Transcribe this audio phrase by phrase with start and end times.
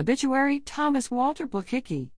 [0.00, 2.10] Obituary Thomas Walter Blakicki.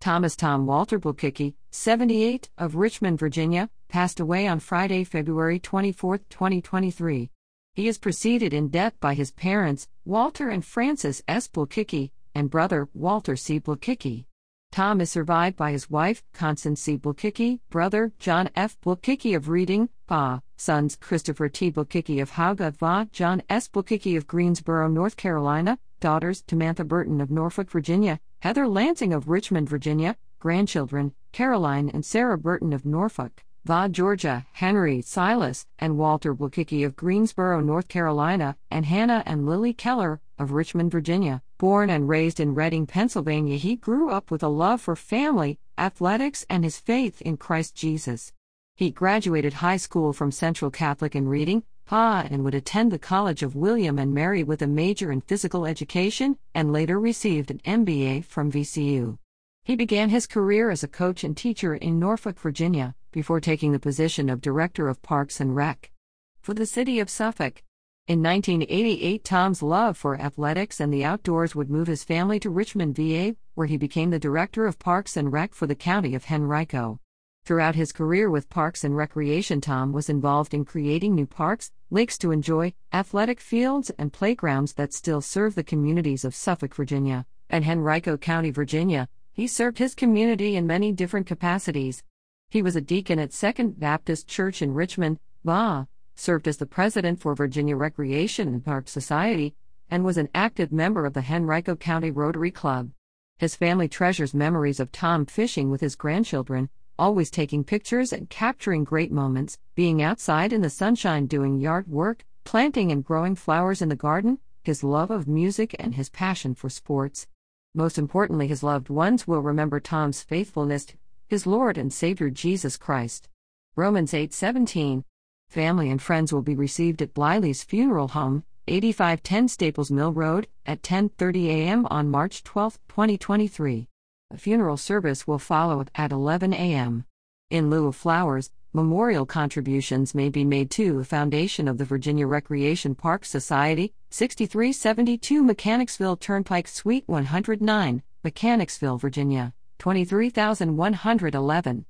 [0.00, 7.30] Thomas Tom Walter Blakicki, 78, of Richmond, Virginia, passed away on Friday, February 24, 2023.
[7.74, 11.46] He is preceded in death by his parents, Walter and Frances S.
[11.46, 13.60] Blakicki, and brother, Walter C.
[13.60, 14.24] Blakicki.
[14.72, 16.96] Tom is survived by his wife, Constance C.
[16.96, 18.80] Blakicki, brother, John F.
[18.80, 21.70] Blakicki of Reading, Pa, sons, Christopher T.
[21.70, 23.68] Blakicki of Va, John S.
[23.68, 29.68] Blakicki of Greensboro, North Carolina, daughters, Tamantha Burton of Norfolk, Virginia, Heather Lansing of Richmond,
[29.68, 36.82] Virginia, grandchildren, Caroline and Sarah Burton of Norfolk, Va, Georgia, Henry, Silas, and Walter Blakicki
[36.82, 41.40] of Greensboro, North Carolina, and Hannah and Lily Keller of Richmond, Virginia.
[41.56, 46.44] Born and raised in Reading, Pennsylvania, he grew up with a love for family, athletics,
[46.50, 48.32] and his faith in Christ Jesus.
[48.76, 53.42] He graduated high school from Central Catholic in Reading, Pa, and would attend the College
[53.42, 58.24] of William and Mary with a major in physical education, and later received an MBA
[58.24, 59.18] from VCU.
[59.64, 63.78] He began his career as a coach and teacher in Norfolk, Virginia, before taking the
[63.78, 65.92] position of Director of Parks and Rec
[66.40, 67.62] for the city of Suffolk.
[68.08, 72.96] In 1988, Tom's love for athletics and the outdoors would move his family to Richmond,
[72.96, 76.98] VA, where he became the Director of Parks and Rec for the county of Henrico.
[77.44, 82.18] Throughout his career with Parks and Recreation, Tom was involved in creating new parks, lakes
[82.18, 87.64] to enjoy, athletic fields, and playgrounds that still serve the communities of Suffolk, Virginia, and
[87.64, 89.08] Henrico County, Virginia.
[89.32, 92.02] He served his community in many different capacities.
[92.50, 97.20] He was a deacon at Second Baptist Church in Richmond, VA, served as the president
[97.20, 99.54] for Virginia Recreation and Park Society,
[99.90, 102.90] and was an active member of the Henrico County Rotary Club.
[103.38, 108.84] His family treasures memories of Tom fishing with his grandchildren, always taking pictures and capturing
[108.84, 113.88] great moments, being outside in the sunshine doing yard work, planting and growing flowers in
[113.88, 117.26] the garden, his love of music and his passion for sports.
[117.74, 120.86] Most importantly, his loved ones will remember Tom's faithfulness
[121.32, 123.30] his Lord and Savior Jesus Christ.
[123.74, 125.02] Romans 8:17.
[125.52, 130.80] Family and friends will be received at Bliley's funeral home, 8510 Staples Mill Road, at
[130.80, 131.86] 10:30 a.m.
[131.90, 133.86] on March 12, 2023.
[134.30, 137.04] A funeral service will follow at 11 a.m.
[137.50, 142.26] In lieu of flowers, memorial contributions may be made to the Foundation of the Virginia
[142.26, 151.84] Recreation Park Society, 6372 Mechanicsville Turnpike Suite 109, Mechanicsville, Virginia, 23111.